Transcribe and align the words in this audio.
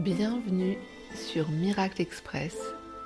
Bienvenue 0.00 0.78
sur 1.14 1.50
Miracle 1.50 2.00
Express, 2.00 2.56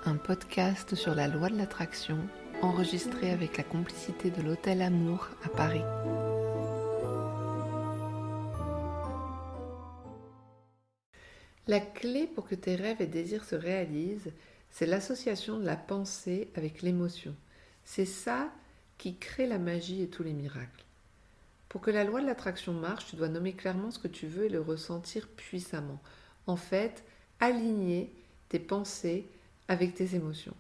un 0.05 0.15
podcast 0.15 0.95
sur 0.95 1.17
la 1.17 1.27
loi 1.27 1.49
de 1.49 1.59
l'attraction 1.59 2.21
enregistré 2.63 3.33
avec 3.33 3.57
la 3.57 3.65
complicité 3.65 4.31
de 4.31 4.41
l'Hôtel 4.41 4.81
Amour 4.81 5.27
à 5.43 5.49
Paris. 5.49 5.83
La 11.67 11.81
clé 11.81 12.29
pour 12.33 12.47
que 12.47 12.55
tes 12.55 12.77
rêves 12.77 13.03
et 13.03 13.09
désirs 13.09 13.45
se 13.45 13.57
réalisent, 13.57 14.31
c'est 14.71 14.87
l'association 14.87 15.59
de 15.59 15.67
la 15.67 15.77
pensée 15.77 16.49
avec 16.55 16.81
l'émotion. 16.83 17.35
C'est 17.85 18.07
ça 18.07 18.53
qui 18.99 19.17
crée 19.17 19.49
la 19.49 19.59
magie 19.59 20.01
et 20.01 20.09
tous 20.09 20.23
les 20.23 20.33
miracles. 20.33 20.85
Pour 21.69 21.81
que 21.81 21.91
la 21.91 22.05
loi 22.05 22.21
de 22.21 22.27
l'attraction 22.27 22.73
marche, 22.73 23.07
tu 23.07 23.17
dois 23.17 23.27
nommer 23.27 23.55
clairement 23.55 23.91
ce 23.91 23.99
que 23.99 24.07
tu 24.07 24.29
veux 24.29 24.45
et 24.45 24.49
le 24.49 24.61
ressentir 24.61 25.27
puissamment. 25.27 25.99
En 26.47 26.57
fait, 26.57 27.05
aligner 27.41 28.13
tes 28.49 28.59
pensées 28.59 29.27
avec 29.69 29.95
tes 29.95 30.15
émotions. 30.15 30.55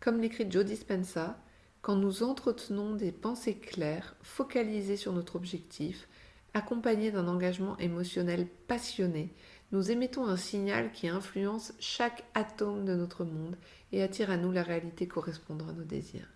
Comme 0.00 0.20
l'écrit 0.20 0.50
Joe 0.50 0.64
Dispenza, 0.64 1.38
quand 1.80 1.96
nous 1.96 2.22
entretenons 2.22 2.94
des 2.94 3.12
pensées 3.12 3.56
claires, 3.56 4.14
focalisées 4.22 4.96
sur 4.96 5.12
notre 5.12 5.36
objectif, 5.36 6.08
accompagnées 6.54 7.10
d'un 7.10 7.26
engagement 7.28 7.76
émotionnel 7.78 8.46
passionné, 8.68 9.32
nous 9.72 9.90
émettons 9.90 10.26
un 10.26 10.36
signal 10.36 10.92
qui 10.92 11.08
influence 11.08 11.72
chaque 11.80 12.24
atome 12.34 12.84
de 12.84 12.94
notre 12.94 13.24
monde 13.24 13.56
et 13.90 14.02
attire 14.02 14.30
à 14.30 14.36
nous 14.36 14.52
la 14.52 14.62
réalité 14.62 15.08
correspondant 15.08 15.68
à 15.68 15.72
nos 15.72 15.84
désirs. 15.84 16.28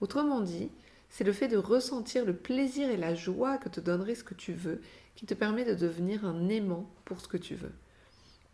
Autrement 0.00 0.40
dit, 0.40 0.70
c'est 1.12 1.24
le 1.24 1.34
fait 1.34 1.48
de 1.48 1.58
ressentir 1.58 2.24
le 2.24 2.34
plaisir 2.34 2.88
et 2.88 2.96
la 2.96 3.14
joie 3.14 3.58
que 3.58 3.68
te 3.68 3.80
donnerait 3.80 4.14
ce 4.14 4.24
que 4.24 4.32
tu 4.32 4.54
veux 4.54 4.80
qui 5.14 5.26
te 5.26 5.34
permet 5.34 5.66
de 5.66 5.74
devenir 5.74 6.24
un 6.24 6.48
aimant 6.48 6.90
pour 7.04 7.20
ce 7.20 7.28
que 7.28 7.36
tu 7.36 7.54
veux. 7.54 7.74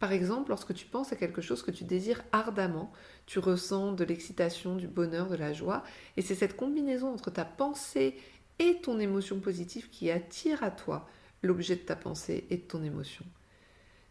Par 0.01 0.11
exemple, 0.11 0.49
lorsque 0.49 0.75
tu 0.75 0.85
penses 0.85 1.13
à 1.13 1.17
quelque 1.17 1.41
chose 1.41 1.63
que 1.63 1.71
tu 1.71 1.85
désires 1.85 2.25
ardemment, 2.33 2.93
tu 3.27 3.39
ressens 3.39 3.93
de 3.93 4.03
l'excitation, 4.03 4.75
du 4.75 4.89
bonheur, 4.89 5.29
de 5.29 5.37
la 5.37 5.53
joie, 5.53 5.85
et 6.17 6.23
c'est 6.23 6.35
cette 6.35 6.57
combinaison 6.57 7.13
entre 7.13 7.31
ta 7.31 7.45
pensée 7.45 8.17
et 8.59 8.81
ton 8.83 8.99
émotion 8.99 9.39
positive 9.39 9.89
qui 9.89 10.11
attire 10.11 10.65
à 10.65 10.73
toi 10.73 11.09
l'objet 11.45 11.77
de 11.77 11.83
ta 11.83 11.95
pensée 11.95 12.45
et 12.51 12.57
de 12.57 12.63
ton 12.63 12.83
émotion. 12.83 13.25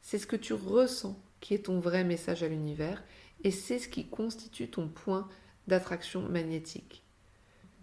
C'est 0.01 0.19
ce 0.19 0.27
que 0.27 0.37
tu 0.37 0.53
ressens 0.53 1.21
qui 1.41 1.53
est 1.53 1.65
ton 1.65 1.81
vrai 1.81 2.05
message 2.05 2.43
à 2.43 2.47
l'univers, 2.47 3.03
et 3.43 3.51
c'est 3.51 3.79
ce 3.79 3.89
qui 3.89 4.07
constitue 4.07 4.69
ton 4.69 4.87
point 4.87 5.27
d'attraction 5.67 6.21
magnétique. 6.21 7.03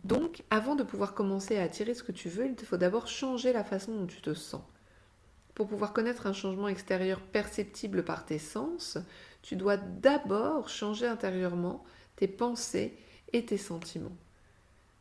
Donc, 0.04 0.42
avant 0.50 0.76
de 0.76 0.82
pouvoir 0.82 1.14
commencer 1.14 1.56
à 1.56 1.62
attirer 1.62 1.94
ce 1.94 2.02
que 2.02 2.12
tu 2.12 2.28
veux, 2.28 2.46
il 2.46 2.54
te 2.54 2.66
faut 2.66 2.76
d'abord 2.76 3.08
changer 3.08 3.52
la 3.52 3.64
façon 3.64 3.94
dont 3.94 4.06
tu 4.06 4.20
te 4.20 4.34
sens. 4.34 4.62
Pour 5.54 5.66
pouvoir 5.66 5.92
connaître 5.92 6.26
un 6.26 6.32
changement 6.32 6.68
extérieur 6.68 7.20
perceptible 7.20 8.04
par 8.04 8.26
tes 8.26 8.38
sens, 8.38 8.98
tu 9.40 9.56
dois 9.56 9.76
d'abord 9.76 10.68
changer 10.68 11.06
intérieurement 11.06 11.84
tes 12.16 12.28
pensées 12.28 12.98
et 13.32 13.46
tes 13.46 13.56
sentiments. 13.56 14.16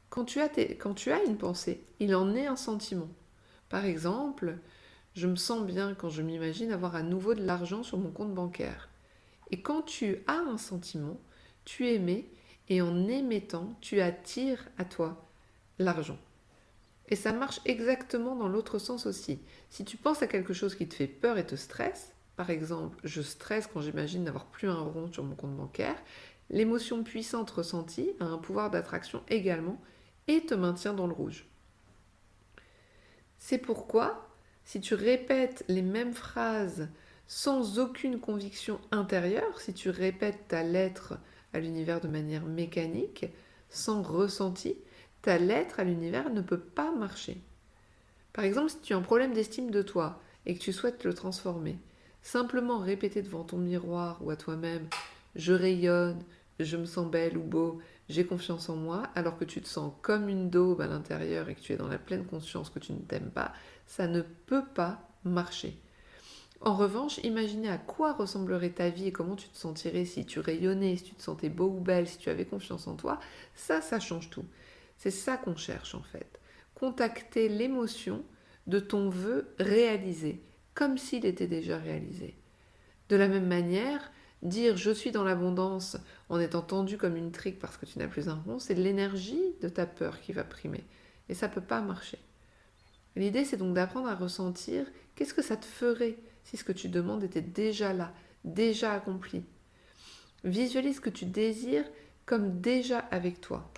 Quand 0.09 0.25
tu, 0.25 0.39
as 0.39 1.23
une 1.25 1.37
pensée, 1.37 1.83
il 1.99 2.15
en 2.15 2.35
est 2.35 2.45
un 2.45 2.55
sentiment. 2.55 3.09
Par 3.67 3.83
exemple, 3.83 4.57
je 5.15 5.27
me 5.27 5.35
sens 5.35 5.65
bien 5.65 5.95
quand 5.95 6.09
je 6.09 6.21
m'imagine 6.21 6.71
avoir 6.71 6.95
à 6.95 7.01
nouveau 7.01 7.33
de 7.33 7.43
l'argent 7.43 7.81
sur 7.81 7.97
mon 7.97 8.11
compte 8.11 8.33
bancaire. 8.33 8.89
Et 9.49 9.61
quand 9.61 9.81
tu 9.81 10.17
as 10.27 10.37
un 10.37 10.57
sentiment, 10.57 11.19
tu 11.65 11.87
émets 11.87 12.27
et 12.69 12.81
en 12.81 13.07
émettant, 13.07 13.75
tu 13.81 14.01
attires 14.01 14.67
à 14.77 14.85
toi 14.85 15.25
l'argent. 15.79 16.17
Et 17.09 17.15
ça 17.15 17.33
marche 17.33 17.59
exactement 17.65 18.35
dans 18.35 18.47
l'autre 18.47 18.79
sens 18.79 19.05
aussi. 19.05 19.39
Si 19.69 19.83
tu 19.83 19.97
penses 19.97 20.23
à 20.23 20.27
quelque 20.27 20.53
chose 20.53 20.75
qui 20.75 20.87
te 20.87 20.95
fait 20.95 21.07
peur 21.07 21.37
et 21.37 21.45
te 21.45 21.55
stresse, 21.55 22.13
par 22.35 22.49
exemple, 22.49 22.97
je 23.03 23.21
stresse 23.21 23.67
quand 23.67 23.81
j'imagine 23.81 24.23
n'avoir 24.23 24.45
plus 24.45 24.69
un 24.69 24.81
rond 24.81 25.11
sur 25.11 25.23
mon 25.23 25.35
compte 25.35 25.55
bancaire, 25.55 25.95
l'émotion 26.49 27.03
puissante 27.03 27.51
ressentie 27.51 28.11
a 28.19 28.25
un 28.25 28.37
pouvoir 28.37 28.71
d'attraction 28.71 29.21
également 29.27 29.79
et 30.27 30.41
te 30.41 30.55
maintient 30.55 30.93
dans 30.93 31.07
le 31.07 31.13
rouge. 31.13 31.45
C'est 33.37 33.57
pourquoi, 33.57 34.29
si 34.63 34.79
tu 34.79 34.95
répètes 34.95 35.65
les 35.67 35.81
mêmes 35.81 36.13
phrases 36.13 36.89
sans 37.27 37.79
aucune 37.79 38.19
conviction 38.19 38.79
intérieure, 38.91 39.59
si 39.59 39.73
tu 39.73 39.89
répètes 39.89 40.47
ta 40.47 40.63
lettre 40.63 41.19
à 41.53 41.59
l'univers 41.59 42.01
de 42.01 42.07
manière 42.07 42.45
mécanique, 42.45 43.25
sans 43.69 44.01
ressenti, 44.01 44.75
ta 45.21 45.37
lettre 45.37 45.79
à 45.79 45.83
l'univers 45.83 46.29
ne 46.29 46.41
peut 46.41 46.59
pas 46.59 46.91
marcher. 46.91 47.41
Par 48.33 48.45
exemple, 48.45 48.71
si 48.71 48.79
tu 48.81 48.93
as 48.93 48.97
un 48.97 49.01
problème 49.01 49.33
d'estime 49.33 49.71
de 49.71 49.81
toi 49.81 50.19
et 50.45 50.55
que 50.55 50.59
tu 50.59 50.73
souhaites 50.73 51.03
le 51.03 51.13
transformer, 51.13 51.77
simplement 52.21 52.79
répéter 52.79 53.21
devant 53.21 53.43
ton 53.43 53.57
miroir 53.57 54.19
ou 54.21 54.31
à 54.31 54.35
toi-même 54.35 54.87
je 55.35 55.53
rayonne, 55.53 56.23
je 56.59 56.77
me 56.77 56.85
sens 56.85 57.09
belle 57.09 57.37
ou 57.37 57.43
beau, 57.43 57.79
j'ai 58.09 58.25
confiance 58.25 58.69
en 58.69 58.75
moi, 58.75 59.03
alors 59.15 59.37
que 59.37 59.45
tu 59.45 59.61
te 59.61 59.67
sens 59.67 59.93
comme 60.01 60.29
une 60.29 60.49
daube 60.49 60.81
à 60.81 60.87
l'intérieur 60.87 61.49
et 61.49 61.55
que 61.55 61.61
tu 61.61 61.73
es 61.73 61.77
dans 61.77 61.87
la 61.87 61.97
pleine 61.97 62.25
conscience 62.25 62.69
que 62.69 62.79
tu 62.79 62.93
ne 62.93 62.99
t'aimes 62.99 63.31
pas, 63.31 63.53
ça 63.87 64.07
ne 64.07 64.21
peut 64.21 64.65
pas 64.75 65.07
marcher. 65.23 65.79
En 66.63 66.75
revanche, 66.75 67.17
imaginez 67.23 67.67
à 67.67 67.77
quoi 67.77 68.13
ressemblerait 68.13 68.69
ta 68.69 68.89
vie 68.89 69.07
et 69.07 69.11
comment 69.11 69.35
tu 69.35 69.49
te 69.49 69.57
sentirais 69.57 70.05
si 70.05 70.25
tu 70.25 70.39
rayonnais, 70.39 70.95
si 70.95 71.03
tu 71.03 71.13
te 71.13 71.21
sentais 71.21 71.49
beau 71.49 71.67
ou 71.67 71.81
belle, 71.81 72.07
si 72.07 72.17
tu 72.17 72.29
avais 72.29 72.45
confiance 72.45 72.87
en 72.87 72.95
toi, 72.95 73.19
ça, 73.53 73.81
ça 73.81 73.99
change 73.99 74.29
tout. 74.29 74.45
C'est 74.97 75.11
ça 75.11 75.35
qu'on 75.35 75.57
cherche 75.57 75.93
en 75.93 76.03
fait. 76.03 76.39
Contacter 76.73 77.49
l'émotion 77.49 78.23
de 78.67 78.79
ton 78.79 79.09
vœu 79.09 79.53
réalisé, 79.59 80.41
comme 80.73 80.97
s'il 80.97 81.25
était 81.25 81.47
déjà 81.47 81.77
réalisé. 81.77 82.37
De 83.09 83.17
la 83.17 83.27
même 83.27 83.47
manière, 83.47 84.13
dire 84.41 84.77
je 84.77 84.91
suis 84.91 85.11
dans 85.11 85.25
l'abondance 85.25 85.97
en 86.29 86.39
étant 86.39 86.61
tendu 86.61 86.97
comme 86.97 87.17
une 87.17 87.33
trique 87.33 87.59
parce 87.59 87.75
que 87.75 87.85
tu 87.85 87.99
n'as 87.99 88.07
plus 88.07 88.29
un 88.29 88.41
rond, 88.45 88.59
c'est 88.59 88.73
l'énergie 88.73 89.53
de 89.61 89.67
ta 89.67 89.85
peur 89.85 90.21
qui 90.21 90.31
va 90.31 90.45
primer. 90.45 90.85
Et 91.27 91.33
ça 91.33 91.49
ne 91.49 91.53
peut 91.53 91.59
pas 91.59 91.81
marcher. 91.81 92.19
L'idée, 93.17 93.43
c'est 93.43 93.57
donc 93.57 93.73
d'apprendre 93.73 94.07
à 94.07 94.15
ressentir 94.15 94.87
qu'est-ce 95.15 95.33
que 95.33 95.43
ça 95.43 95.57
te 95.57 95.65
ferait 95.65 96.17
si 96.43 96.57
ce 96.57 96.63
que 96.63 96.71
tu 96.71 96.89
demandes 96.89 97.23
était 97.23 97.41
déjà 97.41 97.93
là, 97.93 98.13
déjà 98.43 98.93
accompli. 98.93 99.43
Visualise 100.43 100.97
ce 100.97 101.01
que 101.01 101.09
tu 101.09 101.25
désires 101.25 101.85
comme 102.25 102.59
déjà 102.61 102.99
avec 102.99 103.41
toi. 103.41 103.69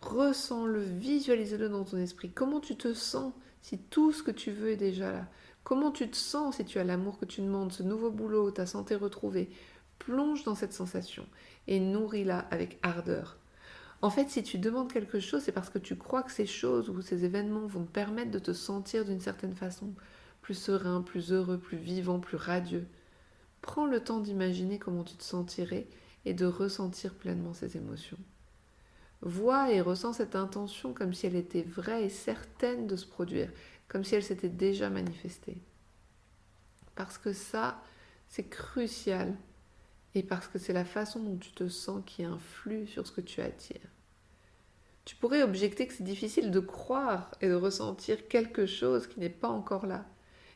Ressens-le, 0.00 0.80
visualise-le 0.80 1.68
dans 1.68 1.84
ton 1.84 1.98
esprit. 1.98 2.30
Comment 2.30 2.60
tu 2.60 2.76
te 2.76 2.94
sens 2.94 3.32
si 3.62 3.78
tout 3.78 4.12
ce 4.12 4.22
que 4.22 4.30
tu 4.30 4.50
veux 4.50 4.70
est 4.70 4.76
déjà 4.76 5.12
là? 5.12 5.26
Comment 5.64 5.90
tu 5.90 6.08
te 6.08 6.16
sens 6.16 6.56
si 6.56 6.64
tu 6.64 6.78
as 6.78 6.84
l'amour 6.84 7.18
que 7.18 7.26
tu 7.26 7.42
demandes, 7.42 7.72
ce 7.72 7.82
nouveau 7.82 8.10
boulot, 8.10 8.50
ta 8.50 8.64
santé 8.64 8.94
retrouvée? 8.94 9.50
Plonge 9.98 10.44
dans 10.44 10.54
cette 10.54 10.72
sensation 10.72 11.26
et 11.66 11.80
nourris-la 11.80 12.38
avec 12.50 12.78
ardeur. 12.82 13.36
En 14.00 14.10
fait, 14.10 14.30
si 14.30 14.42
tu 14.44 14.58
demandes 14.58 14.92
quelque 14.92 15.18
chose, 15.18 15.42
c'est 15.42 15.52
parce 15.52 15.70
que 15.70 15.78
tu 15.78 15.96
crois 15.96 16.22
que 16.22 16.30
ces 16.30 16.46
choses 16.46 16.88
ou 16.88 17.02
ces 17.02 17.24
événements 17.24 17.66
vont 17.66 17.84
te 17.84 17.90
permettre 17.90 18.30
de 18.30 18.38
te 18.38 18.52
sentir 18.52 19.04
d'une 19.04 19.20
certaine 19.20 19.54
façon 19.54 19.92
plus 20.48 20.54
serein, 20.54 21.02
plus 21.02 21.30
heureux, 21.30 21.58
plus 21.58 21.76
vivant, 21.76 22.20
plus 22.20 22.38
radieux. 22.38 22.86
Prends 23.60 23.84
le 23.84 24.02
temps 24.02 24.18
d'imaginer 24.18 24.78
comment 24.78 25.04
tu 25.04 25.14
te 25.14 25.22
sentirais 25.22 25.86
et 26.24 26.32
de 26.32 26.46
ressentir 26.46 27.12
pleinement 27.12 27.52
ces 27.52 27.76
émotions. 27.76 28.16
Vois 29.20 29.70
et 29.70 29.82
ressens 29.82 30.14
cette 30.14 30.36
intention 30.36 30.94
comme 30.94 31.12
si 31.12 31.26
elle 31.26 31.36
était 31.36 31.64
vraie 31.64 32.06
et 32.06 32.08
certaine 32.08 32.86
de 32.86 32.96
se 32.96 33.04
produire, 33.04 33.50
comme 33.88 34.04
si 34.04 34.14
elle 34.14 34.22
s'était 34.22 34.48
déjà 34.48 34.88
manifestée. 34.88 35.58
Parce 36.94 37.18
que 37.18 37.34
ça, 37.34 37.82
c'est 38.30 38.48
crucial 38.48 39.36
et 40.14 40.22
parce 40.22 40.48
que 40.48 40.58
c'est 40.58 40.72
la 40.72 40.86
façon 40.86 41.20
dont 41.20 41.36
tu 41.36 41.52
te 41.52 41.68
sens 41.68 42.02
qui 42.06 42.24
influe 42.24 42.86
sur 42.86 43.06
ce 43.06 43.12
que 43.12 43.20
tu 43.20 43.42
attires. 43.42 43.90
Tu 45.04 45.14
pourrais 45.14 45.42
objecter 45.42 45.86
que 45.86 45.92
c'est 45.92 46.04
difficile 46.04 46.50
de 46.50 46.60
croire 46.60 47.32
et 47.42 47.48
de 47.48 47.54
ressentir 47.54 48.28
quelque 48.28 48.64
chose 48.64 49.06
qui 49.06 49.20
n'est 49.20 49.28
pas 49.28 49.48
encore 49.48 49.84
là, 49.84 50.06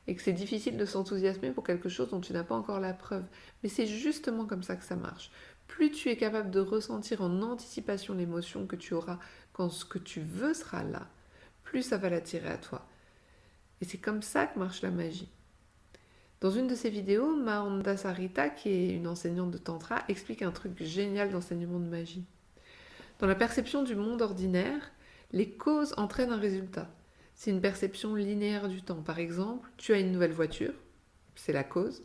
et 0.06 0.14
que 0.14 0.22
c'est 0.22 0.32
difficile 0.32 0.76
de 0.76 0.84
s'enthousiasmer 0.84 1.50
pour 1.50 1.64
quelque 1.64 1.88
chose 1.88 2.10
dont 2.10 2.20
tu 2.20 2.32
n'as 2.32 2.42
pas 2.42 2.56
encore 2.56 2.80
la 2.80 2.92
preuve. 2.92 3.24
Mais 3.62 3.68
c'est 3.68 3.86
justement 3.86 4.46
comme 4.46 4.62
ça 4.62 4.76
que 4.76 4.84
ça 4.84 4.96
marche 4.96 5.30
plus 5.72 5.90
tu 5.90 6.10
es 6.10 6.16
capable 6.16 6.50
de 6.50 6.60
ressentir 6.60 7.22
en 7.22 7.40
anticipation 7.40 8.12
l'émotion 8.12 8.66
que 8.66 8.76
tu 8.76 8.92
auras 8.92 9.18
quand 9.54 9.70
ce 9.70 9.86
que 9.86 9.98
tu 9.98 10.20
veux 10.20 10.52
sera 10.52 10.84
là, 10.84 11.06
plus 11.62 11.82
ça 11.82 11.96
va 11.96 12.10
l'attirer 12.10 12.50
à 12.50 12.58
toi. 12.58 12.86
Et 13.80 13.86
c'est 13.86 13.98
comme 13.98 14.20
ça 14.20 14.46
que 14.46 14.58
marche 14.58 14.82
la 14.82 14.90
magie. 14.90 15.30
Dans 16.42 16.50
une 16.50 16.66
de 16.66 16.74
ses 16.74 16.90
vidéos, 16.90 17.34
Mahanda 17.34 17.96
Sarita, 17.96 18.50
qui 18.50 18.68
est 18.68 18.90
une 18.90 19.06
enseignante 19.06 19.50
de 19.50 19.56
Tantra, 19.58 20.04
explique 20.08 20.42
un 20.42 20.50
truc 20.50 20.82
génial 20.82 21.30
d'enseignement 21.30 21.78
de 21.78 21.88
magie. 21.88 22.26
Dans 23.18 23.26
la 23.26 23.34
perception 23.34 23.82
du 23.82 23.94
monde 23.94 24.20
ordinaire, 24.20 24.92
les 25.32 25.48
causes 25.48 25.94
entraînent 25.96 26.32
un 26.32 26.38
résultat. 26.38 26.90
C'est 27.34 27.50
une 27.50 27.60
perception 27.60 28.14
linéaire 28.14 28.68
du 28.68 28.82
temps. 28.82 29.02
Par 29.02 29.18
exemple, 29.18 29.68
tu 29.76 29.92
as 29.92 29.98
une 29.98 30.12
nouvelle 30.12 30.32
voiture, 30.32 30.74
c'est 31.34 31.52
la 31.52 31.64
cause. 31.64 32.02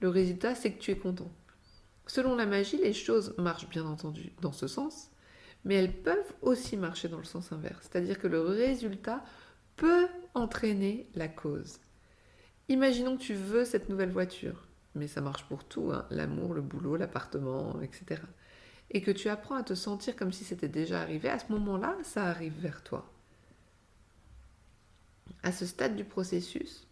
Le 0.00 0.08
résultat, 0.08 0.54
c'est 0.54 0.72
que 0.72 0.80
tu 0.80 0.90
es 0.90 0.96
content. 0.96 1.30
Selon 2.06 2.34
la 2.34 2.46
magie, 2.46 2.78
les 2.78 2.92
choses 2.92 3.34
marchent 3.38 3.68
bien 3.68 3.86
entendu 3.86 4.32
dans 4.40 4.52
ce 4.52 4.66
sens, 4.66 5.10
mais 5.64 5.76
elles 5.76 5.92
peuvent 5.92 6.34
aussi 6.42 6.76
marcher 6.76 7.08
dans 7.08 7.18
le 7.18 7.24
sens 7.24 7.52
inverse, 7.52 7.88
c'est-à-dire 7.88 8.18
que 8.18 8.26
le 8.26 8.40
résultat 8.40 9.22
peut 9.76 10.08
entraîner 10.34 11.08
la 11.14 11.28
cause. 11.28 11.78
Imaginons 12.68 13.16
que 13.16 13.22
tu 13.22 13.34
veux 13.34 13.64
cette 13.64 13.88
nouvelle 13.88 14.10
voiture. 14.10 14.66
mais 14.96 15.06
ça 15.06 15.20
marche 15.20 15.44
pour 15.44 15.62
tout, 15.62 15.92
hein, 15.92 16.04
l'amour, 16.10 16.52
le 16.52 16.62
boulot, 16.62 16.96
l'appartement, 16.96 17.80
etc. 17.80 18.20
Et 18.90 19.02
que 19.02 19.12
tu 19.12 19.28
apprends 19.28 19.54
à 19.54 19.62
te 19.62 19.74
sentir 19.74 20.16
comme 20.16 20.32
si 20.32 20.42
c'était 20.42 20.68
déjà 20.68 21.00
arrivé, 21.00 21.28
à 21.28 21.38
ce 21.38 21.52
moment-là, 21.52 21.96
ça 22.02 22.24
arrive 22.24 22.58
vers 22.58 22.82
toi. 22.82 23.08
À 25.42 25.52
ce 25.52 25.66
stade 25.66 25.96
du 25.96 26.04
processus, 26.04 26.86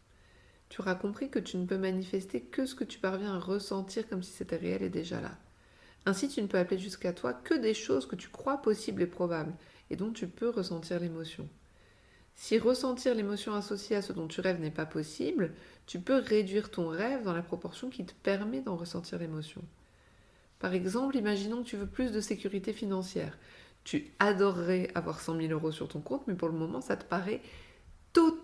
tu 0.69 0.81
auras 0.81 0.95
compris 0.95 1.31
que 1.31 1.39
tu 1.39 1.57
ne 1.57 1.67
peux 1.67 1.79
manifester 1.79 2.41
que 2.41 2.67
ce 2.67 2.75
que 2.75 2.85
tu 2.85 2.99
parviens 2.99 3.35
à 3.35 3.39
ressentir 3.39 4.09
comme 4.09 4.23
si 4.23 4.33
c'était 4.33 4.57
réel 4.57 4.83
et 4.83 4.91
déjà 4.91 5.21
là. 5.21 5.37
Ainsi, 6.07 6.29
tu 6.29 6.41
ne 6.41 6.47
peux 6.47 6.59
appeler 6.59 6.79
jusqu'à 6.79 7.13
toi 7.13 7.33
que 7.33 7.55
des 7.55 7.75
choses 7.75 8.07
que 8.07 8.17
tu 8.17 8.29
crois 8.29 8.63
possibles 8.63 9.03
et 9.03 9.07
probables, 9.07 9.55
et 9.91 9.97
dont 9.97 10.13
tu 10.13 10.27
peux 10.27 10.49
ressentir 10.49 11.01
l'émotion. 11.01 11.49
Si 12.35 12.59
ressentir 12.59 13.15
l'émotion 13.15 13.55
associée 13.55 13.97
à 13.97 14.03
ce 14.03 14.13
dont 14.13 14.29
tu 14.29 14.41
rêves 14.41 14.61
n'est 14.61 14.71
pas 14.71 14.87
possible, 14.87 15.53
tu 15.87 15.99
peux 15.99 16.19
réduire 16.19 16.71
ton 16.71 16.89
rêve 16.89 17.25
dans 17.25 17.35
la 17.35 17.43
proportion 17.43 17.91
qui 17.91 18.07
te 18.07 18.15
permet 18.23 18.61
d'en 18.61 18.77
ressentir 18.77 19.19
l'émotion. 19.19 19.63
Par 20.59 20.73
exemple, 20.73 21.17
imaginons 21.17 21.63
que 21.63 21.69
tu 21.69 21.77
veux 21.77 21.87
plus 21.87 22.13
de 22.13 22.21
sécurité 22.21 22.73
financière. 22.73 23.37
Tu 23.85 24.13
adorerais 24.19 24.91
avoir 24.95 25.21
100 25.21 25.41
000 25.41 25.53
euros 25.53 25.73
sur 25.73 25.89
ton 25.89 26.01
compte, 26.01 26.27
mais 26.27 26.35
pour 26.35 26.49
le 26.49 26.55
moment, 26.55 26.81
ça 26.81 26.97
te 26.97 27.05
paraît 27.05 27.41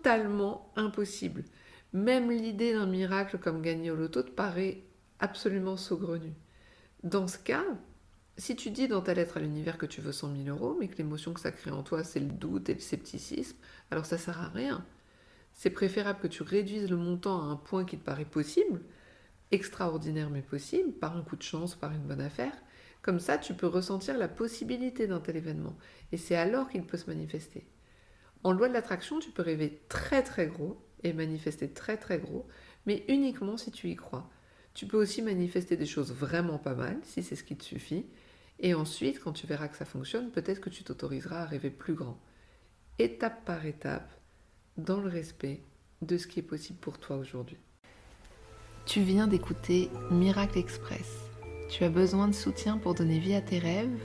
totalement 0.04 0.70
impossible. 0.76 1.44
Même 1.94 2.30
l'idée 2.30 2.74
d'un 2.74 2.84
miracle 2.84 3.38
comme 3.38 3.62
gagner 3.62 3.90
au 3.90 3.96
loto 3.96 4.22
te 4.22 4.30
paraît 4.30 4.82
absolument 5.18 5.78
saugrenue. 5.78 6.34
Dans 7.04 7.26
ce 7.26 7.38
cas, 7.38 7.64
si 8.36 8.54
tu 8.54 8.70
dis 8.70 8.86
dans 8.86 9.00
ta 9.00 9.14
lettre 9.14 9.38
à 9.38 9.40
l'univers 9.40 9.78
que 9.78 9.86
tu 9.86 10.02
veux 10.02 10.12
100 10.12 10.36
000 10.44 10.54
euros, 10.54 10.76
mais 10.78 10.88
que 10.88 10.98
l'émotion 10.98 11.32
que 11.32 11.40
ça 11.40 11.52
crée 11.52 11.70
en 11.70 11.82
toi, 11.82 12.04
c'est 12.04 12.20
le 12.20 12.26
doute 12.26 12.68
et 12.68 12.74
le 12.74 12.80
scepticisme, 12.80 13.56
alors 13.90 14.04
ça 14.04 14.18
sert 14.18 14.38
à 14.42 14.48
rien. 14.48 14.84
C'est 15.54 15.70
préférable 15.70 16.20
que 16.20 16.26
tu 16.26 16.42
réduises 16.42 16.90
le 16.90 16.96
montant 16.98 17.40
à 17.40 17.44
un 17.44 17.56
point 17.56 17.86
qui 17.86 17.96
te 17.96 18.04
paraît 18.04 18.26
possible, 18.26 18.82
extraordinaire 19.52 20.28
mais 20.28 20.42
possible, 20.42 20.92
par 20.92 21.16
un 21.16 21.22
coup 21.22 21.36
de 21.36 21.42
chance, 21.42 21.76
par 21.76 21.92
une 21.92 22.02
bonne 22.02 22.20
affaire. 22.20 22.52
Comme 23.00 23.20
ça, 23.20 23.38
tu 23.38 23.54
peux 23.54 23.68
ressentir 23.68 24.18
la 24.18 24.28
possibilité 24.28 25.06
d'un 25.06 25.20
tel 25.20 25.36
événement. 25.36 25.78
Et 26.12 26.18
c'est 26.18 26.36
alors 26.36 26.68
qu'il 26.68 26.84
peut 26.84 26.98
se 26.98 27.08
manifester. 27.08 27.66
En 28.44 28.52
loi 28.52 28.68
de 28.68 28.74
l'attraction, 28.74 29.18
tu 29.18 29.30
peux 29.30 29.42
rêver 29.42 29.80
très 29.88 30.22
très 30.22 30.46
gros 30.46 30.78
et 31.02 31.14
manifester 31.14 31.68
très 31.70 31.96
très 31.96 32.18
gros, 32.18 32.46
mais 32.86 33.04
uniquement 33.08 33.56
si 33.56 33.70
tu 33.70 33.88
y 33.88 33.96
crois. 33.96 34.30
Tu 34.74 34.86
peux 34.86 34.98
aussi 34.98 35.22
manifester 35.22 35.76
des 35.76 35.86
choses 35.86 36.12
vraiment 36.12 36.58
pas 36.58 36.74
mal, 36.74 36.98
si 37.04 37.22
c'est 37.22 37.36
ce 37.36 37.44
qui 37.44 37.56
te 37.56 37.64
suffit, 37.64 38.06
et 38.60 38.74
ensuite, 38.74 39.18
quand 39.20 39.32
tu 39.32 39.46
verras 39.46 39.68
que 39.68 39.76
ça 39.76 39.84
fonctionne, 39.84 40.30
peut-être 40.30 40.60
que 40.60 40.70
tu 40.70 40.84
t'autoriseras 40.84 41.42
à 41.42 41.44
rêver 41.46 41.70
plus 41.70 41.94
grand. 41.94 42.20
Étape 42.98 43.44
par 43.44 43.64
étape, 43.66 44.10
dans 44.76 45.00
le 45.00 45.08
respect 45.08 45.62
de 46.02 46.18
ce 46.18 46.26
qui 46.26 46.40
est 46.40 46.44
possible 46.44 46.78
pour 46.78 46.98
toi 46.98 47.16
aujourd'hui. 47.16 47.58
Tu 48.86 49.00
viens 49.00 49.26
d'écouter 49.26 49.90
Miracle 50.10 50.58
Express. 50.58 51.30
Tu 51.70 51.84
as 51.84 51.88
besoin 51.88 52.28
de 52.28 52.34
soutien 52.34 52.76
pour 52.76 52.94
donner 52.94 53.18
vie 53.18 53.34
à 53.34 53.40
tes 53.40 53.58
rêves 53.58 53.98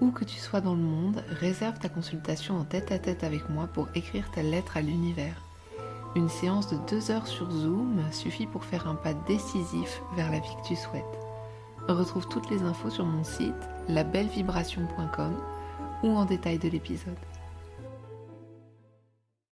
Où 0.00 0.10
que 0.12 0.24
tu 0.24 0.38
sois 0.38 0.60
dans 0.60 0.74
le 0.74 0.80
monde, 0.80 1.24
réserve 1.40 1.78
ta 1.78 1.88
consultation 1.88 2.56
en 2.56 2.64
tête 2.64 2.92
à 2.92 2.98
tête 2.98 3.24
avec 3.24 3.48
moi 3.50 3.66
pour 3.66 3.88
écrire 3.94 4.30
ta 4.30 4.42
lettre 4.42 4.76
à 4.76 4.80
l'univers. 4.80 5.42
Une 6.14 6.28
séance 6.28 6.70
de 6.70 6.78
deux 6.88 7.10
heures 7.10 7.26
sur 7.26 7.50
Zoom 7.50 8.00
suffit 8.12 8.46
pour 8.46 8.64
faire 8.64 8.88
un 8.88 8.94
pas 8.94 9.14
décisif 9.14 10.00
vers 10.14 10.30
la 10.30 10.38
vie 10.38 10.56
que 10.62 10.68
tu 10.68 10.76
souhaites. 10.76 11.04
Retrouve 11.88 12.28
toutes 12.28 12.48
les 12.50 12.62
infos 12.62 12.90
sur 12.90 13.04
mon 13.04 13.24
site 13.24 13.54
labellevibration.com 13.88 15.36
ou 16.02 16.08
en 16.08 16.24
détail 16.24 16.58
de 16.58 16.68
l'épisode. 16.68 17.16